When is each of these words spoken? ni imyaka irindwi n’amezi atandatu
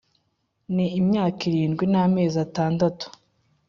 ni 0.75 0.85
imyaka 0.99 1.39
irindwi 1.49 1.83
n’amezi 1.91 2.37
atandatu 2.45 3.05